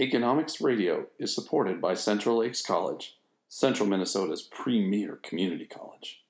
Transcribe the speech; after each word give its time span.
Economics 0.00 0.60
Radio 0.60 1.06
is 1.18 1.34
supported 1.34 1.80
by 1.80 1.92
Central 1.92 2.36
Lakes 2.36 2.62
College, 2.62 3.16
Central 3.48 3.88
Minnesota's 3.88 4.42
premier 4.42 5.18
community 5.24 5.66
college. 5.66 6.22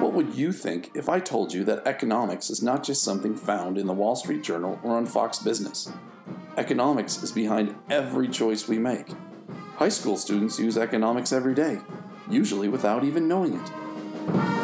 What 0.00 0.12
would 0.12 0.34
you 0.34 0.50
think 0.50 0.90
if 0.96 1.08
I 1.08 1.20
told 1.20 1.52
you 1.52 1.62
that 1.62 1.86
economics 1.86 2.50
is 2.50 2.60
not 2.60 2.82
just 2.82 3.04
something 3.04 3.36
found 3.36 3.78
in 3.78 3.86
the 3.86 3.92
Wall 3.92 4.16
Street 4.16 4.42
Journal 4.42 4.80
or 4.82 4.96
on 4.96 5.06
Fox 5.06 5.38
Business? 5.38 5.92
Economics 6.56 7.22
is 7.22 7.30
behind 7.30 7.76
every 7.88 8.26
choice 8.26 8.66
we 8.66 8.80
make. 8.80 9.06
High 9.76 9.88
school 9.88 10.16
students 10.16 10.58
use 10.58 10.76
economics 10.76 11.32
every 11.32 11.54
day, 11.54 11.78
usually 12.28 12.66
without 12.66 13.04
even 13.04 13.28
knowing 13.28 13.54
it. 13.54 14.59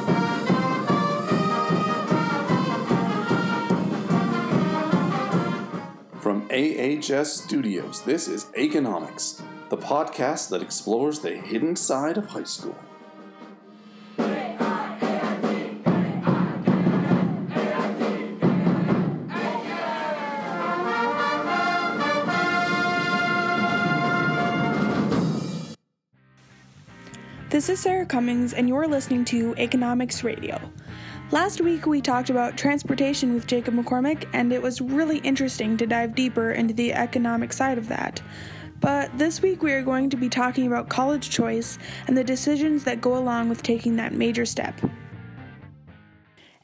AHS 6.56 7.42
Studios, 7.42 8.00
this 8.00 8.28
is 8.28 8.46
Economics, 8.56 9.42
the 9.68 9.76
podcast 9.76 10.48
that 10.48 10.62
explores 10.62 11.18
the 11.18 11.36
hidden 11.36 11.76
side 11.76 12.16
of 12.16 12.28
high 12.28 12.44
school. 12.44 12.74
This 27.50 27.68
is 27.68 27.80
Sarah 27.80 28.06
Cummings, 28.06 28.54
and 28.54 28.66
you're 28.66 28.88
listening 28.88 29.26
to 29.26 29.54
Economics 29.58 30.24
Radio. 30.24 30.58
Last 31.32 31.60
week, 31.60 31.86
we 31.86 32.00
talked 32.00 32.30
about 32.30 32.56
transportation 32.56 33.34
with 33.34 33.48
Jacob 33.48 33.74
McCormick, 33.74 34.28
and 34.32 34.52
it 34.52 34.62
was 34.62 34.80
really 34.80 35.18
interesting 35.18 35.76
to 35.76 35.84
dive 35.84 36.14
deeper 36.14 36.52
into 36.52 36.72
the 36.72 36.92
economic 36.92 37.52
side 37.52 37.78
of 37.78 37.88
that. 37.88 38.22
But 38.78 39.18
this 39.18 39.42
week, 39.42 39.60
we 39.60 39.72
are 39.72 39.82
going 39.82 40.08
to 40.10 40.16
be 40.16 40.28
talking 40.28 40.68
about 40.68 40.88
college 40.88 41.28
choice 41.28 41.78
and 42.06 42.16
the 42.16 42.22
decisions 42.22 42.84
that 42.84 43.00
go 43.00 43.16
along 43.16 43.48
with 43.48 43.64
taking 43.64 43.96
that 43.96 44.12
major 44.12 44.44
step. 44.44 44.80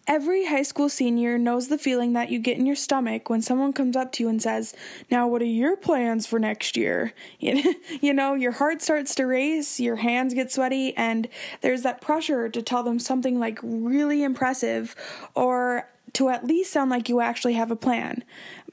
Every 0.09 0.47
high 0.47 0.63
school 0.63 0.89
senior 0.89 1.39
knows 1.39 1.69
the 1.69 1.79
feeling 1.79 2.13
that 2.15 2.29
you 2.29 2.41
get 2.41 2.59
in 2.59 2.67
your 2.67 2.75
stomach 2.75 3.31
when 3.31 3.41
someone 3.41 3.73
comes 3.73 3.95
up 3.97 4.11
to 4.13 4.25
you 4.25 4.29
and 4.29 4.43
says, 4.43 4.75
Now, 5.11 5.29
what 5.29 5.43
are 5.43 5.47
your 5.47 5.77
plans 5.77 6.27
for 6.27 6.41
next 6.41 6.77
year? 6.77 7.13
you 7.39 8.13
know, 8.13 8.35
your 8.35 8.53
heart 8.53 8.83
starts 8.83 9.15
to 9.17 9.27
race, 9.27 9.79
your 9.79 9.97
hands 9.97 10.35
get 10.35 10.51
sweaty, 10.51 10.97
and 10.97 11.29
there's 11.61 11.83
that 11.83 12.01
pressure 12.01 12.49
to 12.49 12.63
tell 12.63 12.83
them 12.83 12.99
something 12.99 13.39
like 13.39 13.61
really 13.63 14.25
impressive 14.25 14.97
or 15.35 15.89
to 16.15 16.29
at 16.29 16.45
least 16.45 16.73
sound 16.73 16.91
like 16.91 17.09
you 17.09 17.21
actually 17.21 17.55
have 17.55 17.71
a 17.71 17.77
plan. 17.77 18.25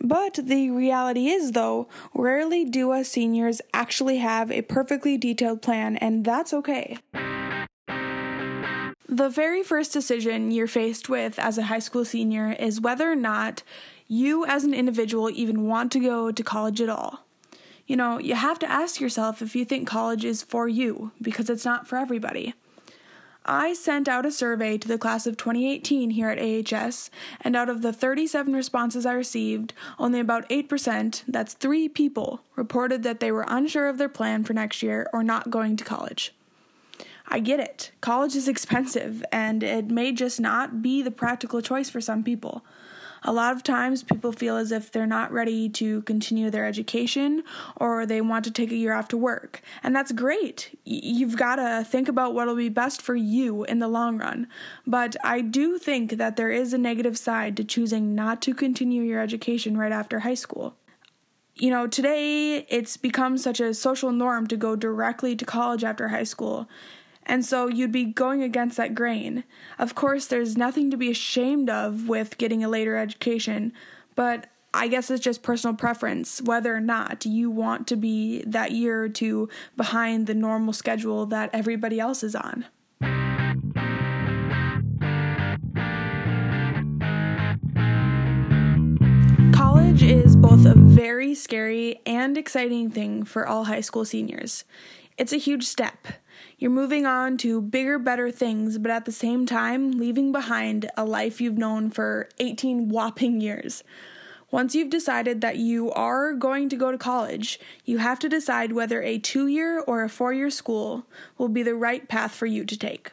But 0.01 0.39
the 0.41 0.71
reality 0.71 1.27
is, 1.27 1.51
though, 1.51 1.87
rarely 2.13 2.65
do 2.65 2.91
us 2.91 3.09
seniors 3.09 3.61
actually 3.73 4.17
have 4.17 4.51
a 4.51 4.63
perfectly 4.63 5.17
detailed 5.17 5.61
plan, 5.61 5.95
and 5.97 6.25
that's 6.25 6.53
okay. 6.53 6.97
The 9.19 9.27
very 9.27 9.63
first 9.63 9.91
decision 9.91 10.49
you're 10.49 10.65
faced 10.65 11.09
with 11.09 11.37
as 11.39 11.57
a 11.57 11.63
high 11.63 11.79
school 11.79 12.05
senior 12.05 12.53
is 12.53 12.79
whether 12.79 13.11
or 13.11 13.17
not 13.17 13.63
you 14.07 14.45
as 14.45 14.63
an 14.63 14.73
individual 14.73 15.29
even 15.29 15.67
want 15.67 15.91
to 15.91 15.99
go 15.99 16.31
to 16.31 16.41
college 16.41 16.79
at 16.79 16.87
all. 16.87 17.25
You 17.85 17.97
know, 17.97 18.17
you 18.17 18.35
have 18.35 18.59
to 18.59 18.71
ask 18.71 19.01
yourself 19.01 19.41
if 19.41 19.57
you 19.57 19.65
think 19.65 19.89
college 19.89 20.23
is 20.23 20.41
for 20.41 20.69
you, 20.69 21.11
because 21.21 21.49
it's 21.49 21.65
not 21.65 21.85
for 21.85 21.97
everybody. 21.97 22.53
I 23.43 23.73
sent 23.73 24.07
out 24.07 24.25
a 24.25 24.31
survey 24.31 24.77
to 24.77 24.87
the 24.87 24.97
class 24.97 25.27
of 25.27 25.35
2018 25.35 26.11
here 26.11 26.29
at 26.29 26.39
AHS, 26.39 27.11
and 27.41 27.57
out 27.57 27.67
of 27.67 27.81
the 27.81 27.91
37 27.91 28.53
responses 28.53 29.05
I 29.05 29.11
received, 29.11 29.73
only 29.99 30.21
about 30.21 30.47
8%, 30.47 31.23
that's 31.27 31.55
three 31.55 31.89
people, 31.89 32.41
reported 32.55 33.03
that 33.03 33.19
they 33.19 33.33
were 33.33 33.43
unsure 33.49 33.89
of 33.89 33.97
their 33.97 34.07
plan 34.07 34.45
for 34.45 34.53
next 34.53 34.81
year 34.81 35.09
or 35.11 35.23
not 35.23 35.49
going 35.49 35.75
to 35.75 35.83
college. 35.83 36.33
I 37.29 37.39
get 37.39 37.59
it. 37.59 37.91
College 38.01 38.35
is 38.35 38.47
expensive, 38.47 39.23
and 39.31 39.61
it 39.61 39.87
may 39.87 40.11
just 40.11 40.39
not 40.39 40.81
be 40.81 41.01
the 41.01 41.11
practical 41.11 41.61
choice 41.61 41.89
for 41.89 42.01
some 42.01 42.23
people. 42.23 42.65
A 43.23 43.33
lot 43.33 43.53
of 43.53 43.63
times, 43.63 44.01
people 44.01 44.31
feel 44.31 44.55
as 44.55 44.71
if 44.71 44.91
they're 44.91 45.05
not 45.05 45.31
ready 45.31 45.67
to 45.69 46.01
continue 46.03 46.49
their 46.49 46.65
education 46.65 47.43
or 47.75 48.05
they 48.05 48.21
want 48.21 48.45
to 48.45 48.51
take 48.51 48.71
a 48.71 48.75
year 48.75 48.93
off 48.93 49.09
to 49.09 49.17
work. 49.17 49.61
And 49.83 49.93
that's 49.93 50.13
great. 50.13 50.79
You've 50.85 51.35
got 51.35 51.57
to 51.57 51.83
think 51.83 52.07
about 52.07 52.33
what'll 52.33 52.55
be 52.55 52.69
best 52.69 53.01
for 53.01 53.15
you 53.15 53.65
in 53.65 53.79
the 53.79 53.89
long 53.89 54.17
run. 54.17 54.47
But 54.87 55.17
I 55.21 55.41
do 55.41 55.77
think 55.77 56.11
that 56.11 56.37
there 56.37 56.49
is 56.49 56.73
a 56.73 56.77
negative 56.77 57.17
side 57.17 57.57
to 57.57 57.63
choosing 57.65 58.15
not 58.15 58.41
to 58.43 58.53
continue 58.53 59.03
your 59.03 59.21
education 59.21 59.77
right 59.77 59.91
after 59.91 60.19
high 60.19 60.35
school 60.35 60.75
you 61.59 61.69
know, 61.69 61.87
today 61.87 62.65
it's 62.69 62.95
become 62.95 63.37
such 63.37 63.59
a 63.59 63.73
social 63.73 64.11
norm 64.11 64.47
to 64.47 64.55
go 64.55 64.75
directly 64.75 65.35
to 65.35 65.45
college 65.45 65.83
after 65.83 66.07
high 66.07 66.23
school. 66.23 66.69
And 67.29 67.45
so 67.45 67.67
you'd 67.67 67.91
be 67.91 68.05
going 68.05 68.41
against 68.41 68.75
that 68.77 68.95
grain. 68.95 69.43
Of 69.77 69.93
course, 69.93 70.25
there's 70.25 70.57
nothing 70.57 70.89
to 70.89 70.97
be 70.97 71.11
ashamed 71.11 71.69
of 71.69 72.09
with 72.09 72.39
getting 72.39 72.63
a 72.63 72.67
later 72.67 72.97
education, 72.97 73.71
but 74.15 74.47
I 74.73 74.87
guess 74.87 75.11
it's 75.11 75.23
just 75.23 75.43
personal 75.43 75.75
preference 75.75 76.41
whether 76.41 76.75
or 76.75 76.79
not 76.79 77.27
you 77.27 77.51
want 77.51 77.87
to 77.89 77.95
be 77.95 78.43
that 78.47 78.71
year 78.71 79.03
or 79.03 79.09
two 79.09 79.47
behind 79.77 80.25
the 80.25 80.33
normal 80.33 80.73
schedule 80.73 81.27
that 81.27 81.51
everybody 81.53 81.99
else 81.99 82.23
is 82.23 82.35
on. 82.35 82.65
College 89.53 90.01
is 90.01 90.35
both 90.35 90.65
a 90.65 90.73
very 90.75 91.35
scary 91.35 92.01
and 92.07 92.39
exciting 92.39 92.89
thing 92.89 93.23
for 93.23 93.47
all 93.47 93.65
high 93.65 93.81
school 93.81 94.03
seniors. 94.03 94.63
It's 95.19 95.33
a 95.33 95.37
huge 95.37 95.65
step. 95.65 96.07
You're 96.57 96.71
moving 96.71 97.05
on 97.05 97.35
to 97.39 97.61
bigger, 97.61 97.99
better 97.99 98.31
things, 98.31 98.77
but 98.77 98.89
at 98.89 99.03
the 99.03 99.11
same 99.11 99.45
time, 99.45 99.91
leaving 99.91 100.31
behind 100.31 100.89
a 100.95 101.03
life 101.03 101.41
you've 101.41 101.57
known 101.57 101.91
for 101.91 102.29
18 102.39 102.87
whopping 102.87 103.41
years. 103.41 103.83
Once 104.49 104.73
you've 104.73 104.89
decided 104.89 105.41
that 105.41 105.57
you 105.57 105.91
are 105.91 106.31
going 106.31 106.69
to 106.69 106.77
go 106.77 106.89
to 106.89 106.97
college, 106.97 107.59
you 107.83 107.97
have 107.97 108.17
to 108.19 108.29
decide 108.29 108.71
whether 108.71 109.01
a 109.01 109.19
two 109.19 109.47
year 109.47 109.81
or 109.81 110.03
a 110.03 110.09
four 110.09 110.31
year 110.31 110.49
school 110.49 111.05
will 111.37 111.49
be 111.49 111.63
the 111.63 111.75
right 111.75 112.07
path 112.07 112.33
for 112.33 112.45
you 112.45 112.63
to 112.63 112.77
take. 112.77 113.11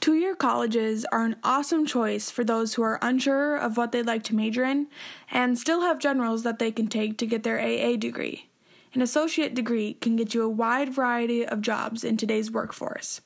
Two 0.00 0.14
year 0.14 0.34
colleges 0.34 1.04
are 1.12 1.26
an 1.26 1.36
awesome 1.44 1.84
choice 1.84 2.30
for 2.30 2.42
those 2.42 2.72
who 2.74 2.82
are 2.82 2.98
unsure 3.02 3.54
of 3.54 3.76
what 3.76 3.92
they'd 3.92 4.06
like 4.06 4.24
to 4.24 4.34
major 4.34 4.64
in 4.64 4.86
and 5.30 5.58
still 5.58 5.82
have 5.82 5.98
generals 5.98 6.42
that 6.42 6.58
they 6.58 6.72
can 6.72 6.86
take 6.86 7.18
to 7.18 7.26
get 7.26 7.42
their 7.42 7.60
AA 7.60 7.96
degree. 7.96 8.48
An 8.94 9.02
associate 9.02 9.54
degree 9.54 9.94
can 9.94 10.14
get 10.14 10.34
you 10.34 10.42
a 10.42 10.48
wide 10.48 10.94
variety 10.94 11.44
of 11.44 11.60
jobs 11.60 12.04
in 12.04 12.16
today's 12.16 12.50
workforce. 12.50 13.20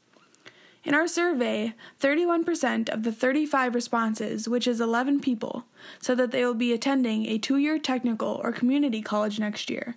In 0.83 0.95
our 0.95 1.07
survey, 1.07 1.75
31% 2.01 2.89
of 2.89 3.03
the 3.03 3.13
35 3.13 3.75
responses, 3.75 4.49
which 4.49 4.67
is 4.67 4.81
11 4.81 5.21
people, 5.21 5.67
said 6.01 6.17
that 6.17 6.31
they 6.31 6.43
will 6.43 6.55
be 6.55 6.73
attending 6.73 7.27
a 7.27 7.37
two 7.37 7.59
year 7.59 7.79
technical 7.79 8.41
or 8.43 8.51
community 8.51 9.03
college 9.03 9.39
next 9.39 9.69
year, 9.69 9.97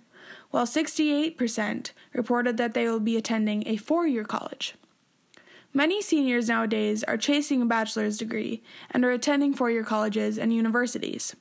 while 0.50 0.66
68% 0.66 1.92
reported 2.12 2.58
that 2.58 2.74
they 2.74 2.86
will 2.86 3.00
be 3.00 3.16
attending 3.16 3.66
a 3.66 3.76
four 3.76 4.06
year 4.06 4.24
college. 4.24 4.74
Many 5.72 6.02
seniors 6.02 6.48
nowadays 6.48 7.02
are 7.04 7.16
chasing 7.16 7.62
a 7.62 7.66
bachelor's 7.66 8.18
degree 8.18 8.62
and 8.90 9.06
are 9.06 9.10
attending 9.10 9.54
four 9.54 9.70
year 9.70 9.84
colleges 9.84 10.36
and 10.36 10.52
universities. 10.52 11.34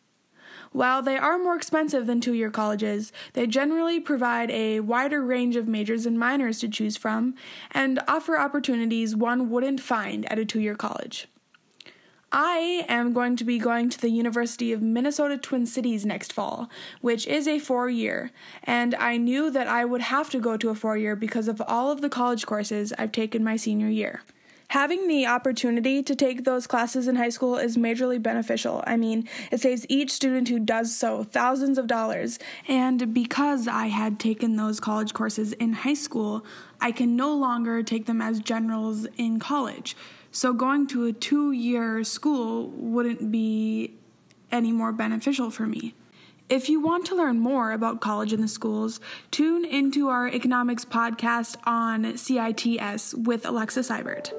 While 0.72 1.02
they 1.02 1.18
are 1.18 1.38
more 1.38 1.56
expensive 1.56 2.08
than 2.08 2.22
two 2.22 2.34
year 2.34 2.50
colleges, 2.50 3.12
they 3.34 3.46
generally 3.46 4.00
provide 4.00 4.50
a 4.52 4.80
wider 4.80 5.22
range 5.22 5.58
of 5.58 5.68
majors 5.68 6.06
and 6.06 6.18
minors 6.18 6.60
to 6.60 6.70
choose 6.70 6.96
from 6.96 7.36
and 7.72 8.00
offer 8.08 8.40
opportunities 8.40 9.16
one 9.16 9.50
wouldn't 9.50 9.82
find 9.82 10.32
at 10.32 10.40
a 10.40 10.46
two 10.46 10.62
year 10.62 10.76
college. 10.76 11.28
I 12.34 12.86
am 12.88 13.12
going 13.12 13.36
to 13.36 13.44
be 13.44 13.60
going 13.60 13.90
to 13.90 14.00
the 14.00 14.10
University 14.10 14.72
of 14.72 14.82
Minnesota 14.82 15.38
Twin 15.38 15.66
Cities 15.66 16.06
next 16.06 16.32
fall, 16.32 16.70
which 17.02 17.28
is 17.28 17.46
a 17.46 17.60
four 17.60 17.90
year, 17.90 18.32
and 18.64 18.96
I 18.96 19.18
knew 19.18 19.52
that 19.52 19.68
I 19.68 19.84
would 19.84 20.00
have 20.00 20.30
to 20.30 20.40
go 20.40 20.56
to 20.56 20.70
a 20.70 20.76
four 20.76 20.96
year 20.96 21.18
because 21.18 21.50
of 21.50 21.62
all 21.68 21.92
of 21.92 22.00
the 22.00 22.08
college 22.08 22.46
courses 22.46 22.94
I've 22.98 23.12
taken 23.12 23.44
my 23.44 23.58
senior 23.58 23.90
year. 23.90 24.22
Having 24.72 25.10
the 25.10 25.26
opportunity 25.26 26.02
to 26.02 26.16
take 26.16 26.46
those 26.46 26.66
classes 26.66 27.06
in 27.06 27.18
high 27.18 27.28
school 27.28 27.58
is 27.58 27.76
majorly 27.76 28.24
beneficial. 28.24 28.82
I 28.88 28.96
mean, 28.96 29.28
it 29.52 29.60
saves 29.60 29.86
each 29.90 30.12
student 30.12 30.48
who 30.48 30.60
does 30.60 30.96
so 30.96 31.26
thousands 31.26 31.78
of 31.78 31.88
dollars. 31.88 32.40
And 32.70 33.14
because 33.14 33.68
I 33.68 33.88
had 33.88 34.18
taken 34.18 34.56
those 34.56 34.80
college 34.80 35.14
courses 35.14 35.52
in 35.52 35.74
high 35.74 35.96
school, 35.96 36.46
I 36.80 36.94
can 36.94 37.18
no 37.18 37.36
longer 37.36 37.84
take 37.84 38.06
them 38.06 38.22
as 38.22 38.40
generals 38.40 39.08
in 39.18 39.42
college. 39.42 39.98
So 40.32 40.54
going 40.54 40.88
to 40.88 41.04
a 41.04 41.12
two 41.12 41.52
year 41.52 42.06
school 42.06 42.70
wouldn't 42.70 43.30
be 43.30 43.94
any 44.54 44.72
more 44.72 44.94
beneficial 44.94 45.52
for 45.52 45.68
me. 45.68 45.96
If 46.48 46.70
you 46.70 46.80
want 46.80 47.06
to 47.08 47.16
learn 47.16 47.40
more 47.40 47.74
about 47.74 48.00
college 48.00 48.32
and 48.32 48.42
the 48.42 48.48
schools, 48.48 49.02
tune 49.32 49.66
into 49.66 50.08
our 50.08 50.30
economics 50.30 50.86
podcast 50.86 51.58
on 51.66 52.18
CITS 52.18 53.14
with 53.16 53.46
Alexa 53.46 53.82
Seibert. 53.82 54.32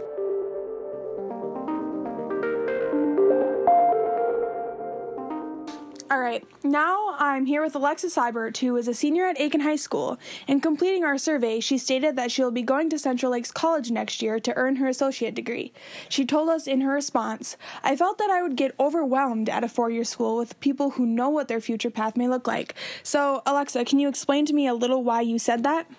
All 6.12 6.20
right, 6.20 6.46
now 6.62 7.16
I'm 7.18 7.46
here 7.46 7.62
with 7.62 7.74
Alexis 7.74 8.16
Seibert, 8.16 8.58
who 8.58 8.76
is 8.76 8.86
a 8.86 8.92
senior 8.92 9.24
at 9.24 9.38
Aitkin 9.38 9.62
High 9.62 9.76
School. 9.76 10.18
In 10.46 10.60
completing 10.60 11.04
our 11.04 11.16
survey, 11.16 11.58
she 11.58 11.78
stated 11.78 12.16
that 12.16 12.30
she'll 12.30 12.50
be 12.50 12.60
going 12.60 12.90
to 12.90 12.98
Central 12.98 13.32
Lakes 13.32 13.50
College 13.50 13.90
next 13.90 14.20
year 14.20 14.38
to 14.38 14.54
earn 14.54 14.76
her 14.76 14.88
associate 14.88 15.34
degree. 15.34 15.72
She 16.10 16.26
told 16.26 16.50
us 16.50 16.66
in 16.66 16.82
her 16.82 16.92
response, 16.92 17.56
I 17.82 17.96
felt 17.96 18.18
that 18.18 18.28
I 18.28 18.42
would 18.42 18.56
get 18.56 18.74
overwhelmed 18.78 19.48
at 19.48 19.64
a 19.64 19.68
four 19.70 19.90
year 19.90 20.04
school 20.04 20.36
with 20.36 20.60
people 20.60 20.90
who 20.90 21.06
know 21.06 21.30
what 21.30 21.48
their 21.48 21.62
future 21.62 21.88
path 21.88 22.14
may 22.14 22.28
look 22.28 22.46
like. 22.46 22.74
So, 23.02 23.40
Alexa, 23.46 23.86
can 23.86 23.98
you 23.98 24.10
explain 24.10 24.44
to 24.44 24.52
me 24.52 24.66
a 24.66 24.74
little 24.74 25.02
why 25.02 25.22
you 25.22 25.38
said 25.38 25.62
that? 25.62 25.90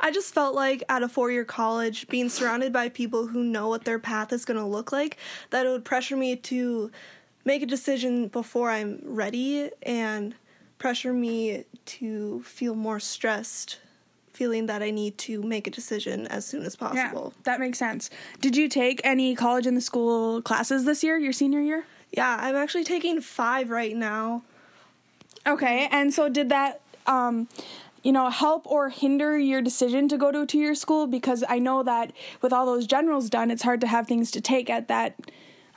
I 0.00 0.10
just 0.10 0.34
felt 0.34 0.56
like 0.56 0.82
at 0.88 1.04
a 1.04 1.08
four 1.08 1.30
year 1.30 1.44
college, 1.44 2.08
being 2.08 2.28
surrounded 2.28 2.72
by 2.72 2.88
people 2.88 3.28
who 3.28 3.44
know 3.44 3.68
what 3.68 3.84
their 3.84 4.00
path 4.00 4.32
is 4.32 4.44
going 4.44 4.58
to 4.58 4.66
look 4.66 4.90
like, 4.90 5.16
that 5.50 5.64
it 5.64 5.68
would 5.68 5.84
pressure 5.84 6.16
me 6.16 6.34
to 6.34 6.90
make 7.44 7.62
a 7.62 7.66
decision 7.66 8.28
before 8.28 8.70
I'm 8.70 9.00
ready 9.04 9.70
and 9.82 10.34
pressure 10.78 11.12
me 11.12 11.64
to 11.86 12.42
feel 12.42 12.74
more 12.74 13.00
stressed 13.00 13.78
feeling 14.34 14.66
that 14.66 14.82
I 14.82 14.90
need 14.90 15.16
to 15.18 15.42
make 15.42 15.66
a 15.66 15.70
decision 15.70 16.26
as 16.26 16.44
soon 16.44 16.64
as 16.64 16.74
possible. 16.74 17.32
Yeah, 17.36 17.42
that 17.44 17.60
makes 17.60 17.78
sense. 17.78 18.10
Did 18.40 18.56
you 18.56 18.68
take 18.68 19.00
any 19.04 19.34
college 19.34 19.66
in 19.66 19.76
the 19.76 19.80
school 19.80 20.42
classes 20.42 20.84
this 20.84 21.04
year, 21.04 21.16
your 21.16 21.32
senior 21.32 21.60
year? 21.60 21.86
Yeah, 22.10 22.36
I'm 22.40 22.56
actually 22.56 22.84
taking 22.84 23.20
five 23.20 23.70
right 23.70 23.96
now. 23.96 24.42
Okay, 25.46 25.88
and 25.90 26.12
so 26.12 26.28
did 26.28 26.48
that, 26.48 26.80
um, 27.06 27.48
you 28.02 28.12
know, 28.12 28.28
help 28.28 28.66
or 28.66 28.88
hinder 28.88 29.38
your 29.38 29.62
decision 29.62 30.08
to 30.08 30.16
go 30.16 30.32
to 30.32 30.42
a 30.42 30.46
two 30.46 30.58
year 30.58 30.74
school? 30.74 31.06
Because 31.06 31.44
I 31.48 31.58
know 31.60 31.82
that 31.84 32.12
with 32.40 32.52
all 32.52 32.66
those 32.66 32.86
generals 32.86 33.30
done, 33.30 33.50
it's 33.50 33.62
hard 33.62 33.80
to 33.82 33.86
have 33.86 34.08
things 34.08 34.30
to 34.32 34.40
take 34.40 34.68
at 34.68 34.88
that 34.88 35.14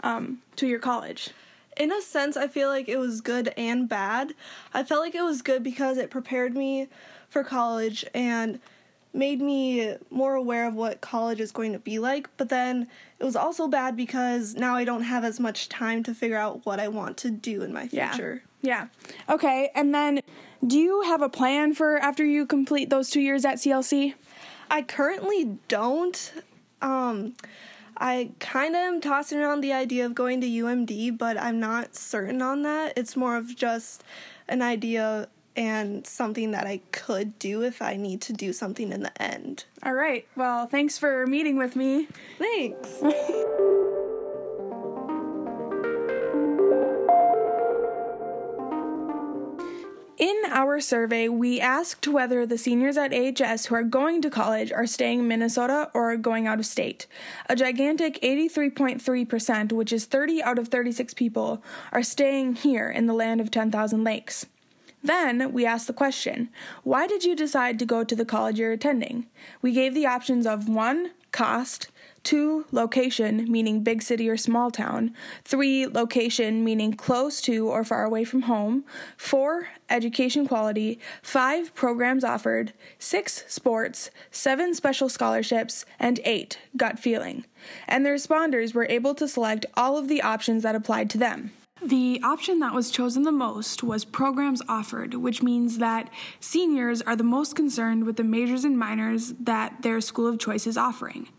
um, 0.04 0.40
two 0.56 0.68
year 0.68 0.80
college 0.80 1.30
in 1.79 1.91
a 1.91 2.01
sense, 2.01 2.38
I 2.38 2.47
feel 2.47 2.69
like 2.69 2.89
it 2.89 2.97
was 2.97 3.21
good 3.21 3.53
and 3.57 3.88
bad. 3.88 4.33
I 4.74 4.83
felt 4.83 5.01
like 5.01 5.15
it 5.15 5.24
was 5.24 5.41
good 5.41 5.63
because 5.63 5.97
it 5.97 6.09
prepared 6.09 6.56
me 6.56 6.88
for 7.29 7.44
college 7.44 8.06
and 8.13 8.59
made 9.13 9.41
me 9.41 9.95
more 10.09 10.35
aware 10.35 10.68
of 10.68 10.75
what 10.75 11.01
college 11.01 11.39
is 11.39 11.51
going 11.51 11.74
to 11.74 11.79
be 11.79 12.00
like. 12.00 12.29
But 12.38 12.50
then 12.50 12.88
it 13.19 13.24
was 13.24 13.35
also 13.35 13.68
bad 13.68 13.95
because 13.95 14.56
now 14.56 14.75
I 14.75 14.83
don't 14.83 15.03
have 15.03 15.24
as 15.24 15.39
much 15.39 15.69
time 15.69 16.03
to 16.03 16.13
figure 16.13 16.38
out 16.38 16.65
what 16.65 16.79
I 16.79 16.88
want 16.88 17.18
to 17.18 17.31
do 17.31 17.63
in 17.63 17.74
my 17.74 17.88
future. 17.88 18.44
Yeah. 18.62 18.88
yeah. 19.27 19.33
Okay. 19.33 19.71
And 19.74 19.94
then 19.94 20.21
do 20.65 20.77
you 20.77 21.01
have 21.03 21.21
a 21.21 21.29
plan 21.29 21.74
for 21.74 21.97
after 21.97 22.24
you 22.25 22.45
complete 22.45 22.89
those 22.89 23.09
two 23.09 23.21
years 23.21 23.45
at 23.45 23.57
CLC? 23.57 24.13
I 24.69 24.81
currently 24.81 25.57
don't. 25.68 26.33
Um, 26.81 27.33
I 28.00 28.32
kind 28.40 28.76
of 28.76 28.82
am 28.82 29.02
tossing 29.02 29.40
around 29.40 29.62
the 29.62 29.74
idea 29.74 30.06
of 30.06 30.14
going 30.14 30.42
to 30.42 30.48
UMD, 30.48 31.18
but 31.18 31.38
I'm 31.38 31.60
not 31.60 31.96
certain 31.96 32.42
on 32.42 32.62
that. 32.64 32.94
It's 32.96 33.16
more 33.16 33.36
of 33.36 33.56
just 33.56 34.04
an 34.48 34.62
idea 34.62 35.28
and 35.56 36.06
something 36.06 36.52
that 36.52 36.68
I 36.68 36.82
could 36.92 37.40
do 37.40 37.64
if 37.64 37.82
I 37.82 37.96
need 37.96 38.22
to 38.22 38.34
do 38.34 38.54
something 38.54 38.92
in 38.92 39.02
the 39.02 39.22
end. 39.22 39.66
All 39.82 39.94
right. 39.94 40.28
Well, 40.36 40.68
thanks 40.68 41.00
for 41.00 41.26
meeting 41.26 41.58
with 41.58 41.76
me. 41.76 42.08
Thanks. 42.38 43.02
our 50.77 50.81
survey, 50.81 51.27
we 51.27 51.59
asked 51.59 52.07
whether 52.07 52.45
the 52.45 52.56
seniors 52.56 52.97
at 52.97 53.12
AHS 53.12 53.65
who 53.65 53.74
are 53.74 53.81
going 53.81 54.21
to 54.21 54.29
college 54.29 54.71
are 54.71 54.85
staying 54.85 55.21
in 55.21 55.27
Minnesota 55.27 55.89
or 55.95 56.15
going 56.18 56.45
out 56.45 56.59
of 56.59 56.68
state. 56.68 57.07
A 57.50 57.56
gigantic 57.56 58.21
83.3%, 58.21 59.71
which 59.71 59.91
is 59.91 60.06
30 60.06 60.44
out 60.44 60.59
of 60.59 60.68
36 60.68 61.15
people, 61.15 61.63
are 61.91 62.03
staying 62.03 62.57
here 62.57 62.91
in 62.91 63.07
the 63.07 63.15
land 63.15 63.41
of 63.41 63.50
10,000 63.50 64.03
lakes. 64.03 64.45
Then 65.03 65.51
we 65.51 65.65
asked 65.65 65.88
the 65.88 65.94
question 65.94 66.50
why 66.83 67.07
did 67.07 67.24
you 67.24 67.35
decide 67.35 67.79
to 67.79 67.85
go 67.85 68.03
to 68.03 68.15
the 68.15 68.24
college 68.24 68.59
you're 68.59 68.71
attending? 68.71 69.25
We 69.63 69.71
gave 69.71 69.95
the 69.95 70.06
options 70.06 70.45
of 70.45 70.69
1. 70.69 71.09
Cost, 71.31 71.88
Two, 72.27 72.65
location, 72.74 73.50
meaning 73.50 73.83
big 73.83 74.01
city 74.01 74.27
or 74.27 74.35
small 74.35 74.69
town. 74.69 75.15
Three, 75.45 75.88
location, 75.88 76.62
meaning 76.62 76.91
close 76.91 77.39
to 77.44 77.69
or 77.69 77.85
far 77.85 78.03
away 78.03 78.25
from 78.25 78.41
home. 78.41 78.83
Four, 79.15 79.69
education 79.89 80.45
quality. 80.45 81.00
Five, 81.21 81.74
programs 81.74 82.25
offered. 82.25 82.74
Six, 83.00 83.45
sports. 83.47 84.12
Seven, 84.29 84.74
special 84.74 85.07
scholarships. 85.07 85.85
And 86.01 86.19
eight, 86.25 86.59
gut 86.75 87.00
feeling. 87.00 87.45
And 87.88 88.06
the 88.06 88.09
responders 88.09 88.74
were 88.74 88.88
able 88.89 89.15
to 89.15 89.25
select 89.29 89.65
all 89.77 89.97
of 89.97 90.09
the 90.09 90.21
options 90.21 90.63
that 90.63 90.75
applied 90.75 91.09
to 91.12 91.18
them. 91.18 91.53
The 91.81 92.19
option 92.25 92.59
that 92.59 92.74
was 92.74 92.91
chosen 92.91 93.24
the 93.24 93.31
most 93.31 93.83
was 93.83 94.03
programs 94.03 94.62
offered, 94.68 95.13
which 95.13 95.41
means 95.41 95.77
that 95.77 96.09
seniors 96.41 97.01
are 97.03 97.15
the 97.15 97.24
most 97.24 97.56
concerned 97.56 98.03
with 98.03 98.18
the 98.18 98.25
majors 98.25 98.65
and 98.65 98.77
minors 98.77 99.31
that 99.39 99.81
their 99.81 100.01
school 100.01 100.27
of 100.27 100.39
choice 100.39 100.68
is 100.68 100.75
offering. 100.75 101.29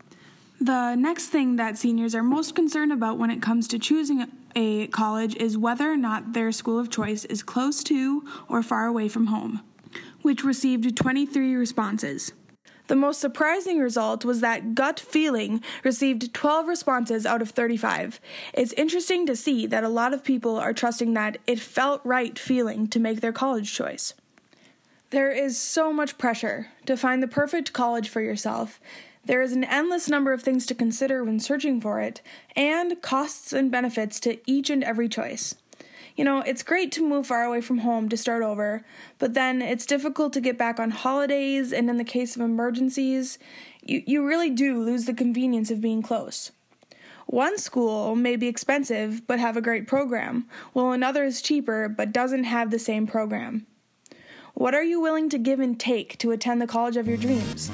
The 0.61 0.95
next 0.95 1.27
thing 1.27 1.55
that 1.55 1.77
seniors 1.77 2.13
are 2.13 2.23
most 2.23 2.53
concerned 2.53 2.91
about 2.91 3.17
when 3.17 3.31
it 3.31 3.41
comes 3.41 3.65
to 3.69 3.79
choosing 3.79 4.29
a 4.57 4.87
college 4.87 5.37
is 5.37 5.57
whether 5.57 5.89
or 5.89 5.95
not 5.95 6.33
their 6.33 6.51
school 6.51 6.77
of 6.77 6.89
choice 6.89 7.23
is 7.25 7.43
close 7.43 7.81
to 7.85 8.25
or 8.49 8.61
far 8.61 8.85
away 8.85 9.07
from 9.07 9.27
home, 9.27 9.61
which 10.21 10.43
received 10.43 10.97
23 10.97 11.55
responses. 11.55 12.33
The 12.87 12.97
most 12.97 13.21
surprising 13.21 13.79
result 13.79 14.25
was 14.25 14.41
that 14.41 14.75
gut 14.75 14.99
feeling 14.99 15.63
received 15.85 16.33
12 16.33 16.67
responses 16.67 17.25
out 17.25 17.41
of 17.41 17.51
35. 17.51 18.19
It's 18.53 18.73
interesting 18.73 19.25
to 19.27 19.37
see 19.37 19.65
that 19.65 19.85
a 19.85 19.89
lot 19.89 20.13
of 20.13 20.25
people 20.25 20.57
are 20.57 20.73
trusting 20.73 21.13
that 21.13 21.37
it 21.47 21.59
felt 21.59 22.01
right 22.03 22.37
feeling 22.37 22.87
to 22.87 22.99
make 22.99 23.21
their 23.21 23.31
college 23.31 23.73
choice. 23.73 24.13
There 25.11 25.31
is 25.31 25.57
so 25.57 25.93
much 25.93 26.17
pressure 26.17 26.67
to 26.85 26.97
find 26.97 27.23
the 27.23 27.27
perfect 27.27 27.73
college 27.73 28.09
for 28.09 28.21
yourself, 28.21 28.79
there 29.25 29.41
is 29.41 29.51
an 29.51 29.63
endless 29.63 30.09
number 30.09 30.33
of 30.33 30.41
things 30.41 30.65
to 30.65 30.75
consider 30.75 31.23
when 31.23 31.39
searching 31.39 31.79
for 31.81 31.99
it, 31.99 32.21
and 32.55 33.01
costs 33.01 33.53
and 33.53 33.71
benefits 33.71 34.19
to 34.21 34.39
each 34.49 34.69
and 34.69 34.83
every 34.83 35.09
choice. 35.09 35.55
You 36.15 36.25
know, 36.25 36.41
it's 36.41 36.63
great 36.63 36.91
to 36.93 37.07
move 37.07 37.27
far 37.27 37.43
away 37.43 37.61
from 37.61 37.77
home 37.79 38.09
to 38.09 38.17
start 38.17 38.43
over, 38.43 38.83
but 39.19 39.35
then 39.35 39.61
it's 39.61 39.85
difficult 39.85 40.33
to 40.33 40.41
get 40.41 40.57
back 40.57 40.79
on 40.79 40.91
holidays, 40.91 41.71
and 41.71 41.89
in 41.89 41.97
the 41.97 42.03
case 42.03 42.35
of 42.35 42.41
emergencies, 42.41 43.39
you, 43.81 44.03
you 44.05 44.27
really 44.27 44.49
do 44.49 44.81
lose 44.81 45.05
the 45.05 45.13
convenience 45.13 45.71
of 45.71 45.79
being 45.79 46.01
close. 46.01 46.51
One 47.25 47.59
school 47.59 48.15
may 48.15 48.35
be 48.35 48.47
expensive 48.47 49.27
but 49.27 49.39
have 49.39 49.55
a 49.55 49.61
great 49.61 49.87
program, 49.87 50.47
while 50.73 50.91
another 50.91 51.23
is 51.23 51.41
cheaper 51.41 51.87
but 51.87 52.11
doesn't 52.11 52.45
have 52.45 52.71
the 52.71 52.79
same 52.79 53.05
program. 53.05 53.67
What 54.55 54.73
are 54.73 54.83
you 54.83 54.99
willing 54.99 55.29
to 55.29 55.37
give 55.37 55.59
and 55.59 55.79
take 55.79 56.17
to 56.17 56.31
attend 56.31 56.61
the 56.61 56.67
college 56.67 56.97
of 56.97 57.07
your 57.07 57.17
dreams? 57.17 57.71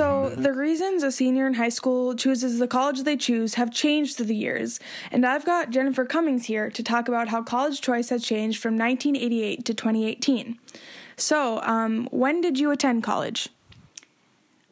So, 0.00 0.30
the 0.34 0.54
reasons 0.54 1.02
a 1.02 1.12
senior 1.12 1.46
in 1.46 1.52
high 1.52 1.68
school 1.68 2.14
chooses 2.14 2.58
the 2.58 2.66
college 2.66 3.02
they 3.02 3.18
choose 3.18 3.56
have 3.56 3.70
changed 3.70 4.16
through 4.16 4.24
the 4.32 4.34
years, 4.34 4.80
and 5.12 5.26
I've 5.26 5.44
got 5.44 5.68
Jennifer 5.68 6.06
Cummings 6.06 6.46
here 6.46 6.70
to 6.70 6.82
talk 6.82 7.06
about 7.06 7.28
how 7.28 7.42
college 7.42 7.82
choice 7.82 8.08
has 8.08 8.24
changed 8.24 8.62
from 8.62 8.78
1988 8.78 9.62
to 9.66 9.74
2018. 9.74 10.58
So, 11.18 11.60
um, 11.64 12.08
when 12.10 12.40
did 12.40 12.58
you 12.58 12.70
attend 12.70 13.02
college? 13.02 13.50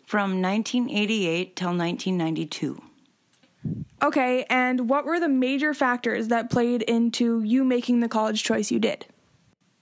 From 0.06 0.40
1988 0.40 1.54
till 1.54 1.76
1992. 1.76 2.82
Okay, 4.02 4.46
and 4.48 4.88
what 4.88 5.04
were 5.04 5.20
the 5.20 5.28
major 5.28 5.74
factors 5.74 6.28
that 6.28 6.48
played 6.48 6.80
into 6.80 7.42
you 7.42 7.64
making 7.64 8.00
the 8.00 8.08
college 8.08 8.42
choice 8.42 8.70
you 8.70 8.78
did? 8.78 9.04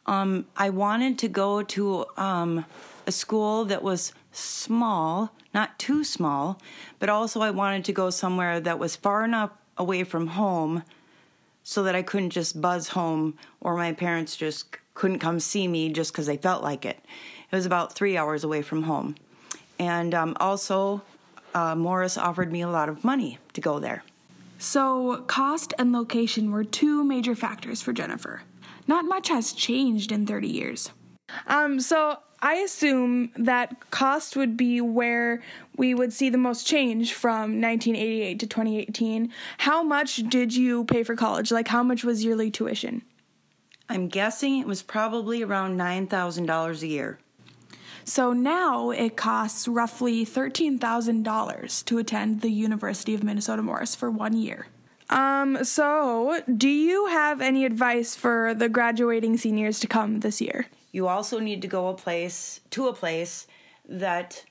Um, 0.07 0.47
I 0.57 0.71
wanted 0.71 1.21
to 1.21 1.29
go 1.29 1.63
to 1.63 2.07
um, 2.17 2.65
a 3.07 3.13
school 3.13 3.65
that 3.67 3.85
was 3.85 4.13
small, 4.37 5.33
not 5.55 5.79
too 5.79 6.05
small, 6.05 6.61
but 6.99 7.09
also 7.09 7.41
I 7.41 7.51
wanted 7.51 7.85
to 7.87 7.93
go 7.93 8.11
somewhere 8.11 8.61
that 8.61 8.79
was 8.79 8.97
far 8.97 9.25
enough 9.25 9.51
away 9.77 10.05
from 10.05 10.29
home 10.29 10.83
so 11.63 11.83
that 11.83 11.95
I 11.95 12.03
couldn't 12.03 12.31
just 12.31 12.61
buzz 12.61 12.89
home 12.89 13.37
or 13.61 13.77
my 13.77 13.93
parents 13.93 14.37
just 14.37 14.77
couldn't 14.95 15.19
come 15.19 15.41
see 15.41 15.67
me 15.67 15.91
just 15.91 16.13
because 16.13 16.27
they 16.27 16.37
felt 16.37 16.63
like 16.63 16.85
it. 16.85 16.99
It 17.51 17.57
was 17.57 17.67
about 17.67 17.95
three 17.95 18.17
hours 18.17 18.45
away 18.45 18.63
from 18.63 18.85
home. 18.85 19.17
And 19.79 20.15
um, 20.15 20.37
also, 20.41 21.03
uh, 21.55 21.75
Morris 21.75 22.17
offered 22.17 22.51
me 22.51 22.63
a 22.63 22.69
lot 22.69 22.89
of 22.89 23.05
money 23.05 23.39
to 23.53 23.61
go 23.61 23.79
there. 23.79 24.05
So, 24.59 25.23
cost 25.27 25.75
and 25.79 25.93
location 25.93 26.51
were 26.51 26.65
two 26.65 27.05
major 27.05 27.35
factors 27.35 27.83
for 27.83 27.93
Jennifer. 27.93 28.43
Not 28.87 29.05
much 29.05 29.29
has 29.29 29.53
changed 29.53 30.13
in 30.13 30.27
30 30.27 30.49
years. 30.49 30.91
Um, 31.47 31.81
so 31.81 32.19
I 32.41 32.55
assume 32.57 33.31
that 33.37 33.91
cost 33.91 34.37
would 34.37 34.57
be 34.57 34.81
where 34.81 35.43
we 35.77 35.95
would 35.95 36.13
see 36.13 36.31
the 36.31 36.39
most 36.39 36.67
change 36.67 37.15
from 37.15 37.61
1988 37.61 38.41
to 38.41 38.47
2018. 38.47 39.33
How 39.59 39.83
much 39.83 40.17
did 40.29 40.55
you 40.55 40.85
pay 40.85 41.03
for 41.03 41.17
college? 41.17 41.51
Like, 41.51 41.69
how 41.69 41.83
much 41.83 42.05
was 42.05 42.25
yearly 42.25 42.51
tuition? 42.51 43.03
I'm 43.89 44.09
guessing 44.09 44.59
it 44.59 44.67
was 44.67 44.83
probably 44.83 45.43
around 45.43 45.79
$9,000 45.79 46.83
a 46.83 46.87
year. 46.87 47.19
So 48.05 48.33
now 48.33 48.91
it 48.91 49.17
costs 49.17 49.67
roughly 49.67 50.25
$13,000 50.25 51.85
to 51.85 51.99
attend 51.99 52.41
the 52.41 52.51
University 52.51 53.15
of 53.15 53.25
Minnesota 53.25 53.63
Morris 53.63 53.95
for 53.95 54.11
one 54.11 54.37
year. 54.37 54.69
Um, 55.11 55.65
so 55.65 56.41
do 56.57 56.69
you 56.69 57.07
have 57.07 57.41
any 57.41 57.65
advice 57.65 58.15
for 58.15 58.55
the 58.55 58.69
graduating 58.69 59.37
seniors 59.37 59.79
to 59.81 59.87
come 59.87 60.21
this 60.21 60.41
year? 60.41 60.67
You 60.97 61.09
also 61.09 61.41
need 61.41 61.61
to 61.61 61.69
go 61.69 61.89
a 61.89 61.95
place 61.95 62.61
to 62.71 62.89
a 62.89 62.95
place 62.95 63.47
that 63.87 64.47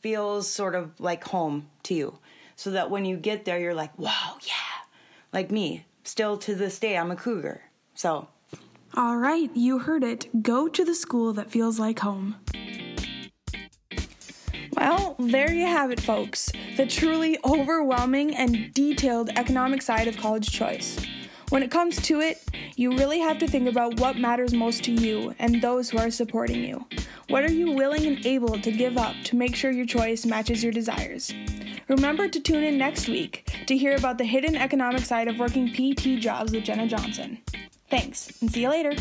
feels 0.00 0.48
sort 0.48 0.74
of 0.74 0.98
like 0.98 1.24
home 1.24 1.68
to 1.82 1.92
you. 1.92 2.18
So 2.56 2.70
that 2.70 2.88
when 2.88 3.04
you 3.04 3.18
get 3.18 3.44
there 3.44 3.60
you're 3.60 3.74
like, 3.74 3.92
"Wow, 3.98 4.38
yeah." 4.46 4.88
Like 5.30 5.50
me, 5.50 5.84
still 6.04 6.38
to 6.38 6.54
this 6.54 6.78
day 6.78 6.96
I'm 6.96 7.10
a 7.10 7.16
cougar. 7.16 7.64
So, 7.94 8.28
All 8.96 9.18
right, 9.18 9.50
you 9.54 9.80
heard 9.80 10.04
it. 10.04 10.42
Go 10.42 10.68
to 10.68 10.86
the 10.86 10.94
school 10.94 11.34
that 11.34 11.50
feels 11.50 11.78
like 11.78 11.98
home. 11.98 12.36
Well, 14.72 15.16
there 15.18 15.52
you 15.52 15.66
have 15.66 15.90
it, 15.90 16.00
folks. 16.00 16.50
The 16.78 16.86
truly 16.86 17.36
overwhelming 17.44 18.34
and 18.34 18.72
detailed 18.72 19.28
economic 19.36 19.82
side 19.82 20.08
of 20.08 20.16
college 20.16 20.50
choice. 20.50 20.96
When 21.50 21.62
it 21.62 21.70
comes 21.70 21.96
to 22.02 22.20
it, 22.20 22.42
you 22.76 22.90
really 22.98 23.20
have 23.20 23.38
to 23.38 23.48
think 23.48 23.68
about 23.68 23.98
what 24.00 24.18
matters 24.18 24.52
most 24.52 24.84
to 24.84 24.92
you 24.92 25.34
and 25.38 25.62
those 25.62 25.88
who 25.88 25.96
are 25.96 26.10
supporting 26.10 26.62
you. 26.62 26.86
What 27.28 27.42
are 27.42 27.52
you 27.52 27.72
willing 27.72 28.04
and 28.04 28.24
able 28.26 28.60
to 28.60 28.70
give 28.70 28.98
up 28.98 29.14
to 29.24 29.36
make 29.36 29.56
sure 29.56 29.70
your 29.70 29.86
choice 29.86 30.26
matches 30.26 30.62
your 30.62 30.72
desires? 30.72 31.32
Remember 31.88 32.28
to 32.28 32.40
tune 32.40 32.64
in 32.64 32.76
next 32.76 33.08
week 33.08 33.50
to 33.66 33.78
hear 33.78 33.96
about 33.96 34.18
the 34.18 34.24
hidden 34.24 34.56
economic 34.56 35.06
side 35.06 35.26
of 35.26 35.38
working 35.38 35.72
PT 35.72 36.20
jobs 36.20 36.52
with 36.52 36.64
Jenna 36.64 36.86
Johnson. 36.86 37.38
Thanks, 37.88 38.30
and 38.42 38.50
see 38.50 38.62
you 38.62 38.68
later. 38.68 38.92